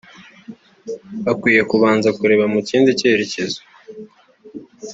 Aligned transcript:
ukwiye 1.31 1.61
kubanza 1.71 2.09
kureba 2.17 2.45
mu 2.53 2.59
kindi 2.69 2.89
cyerekezo 2.99 3.61